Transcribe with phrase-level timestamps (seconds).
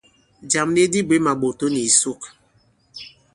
[0.51, 2.21] Jàm nik dī bwě màɓòto nì ìsuk.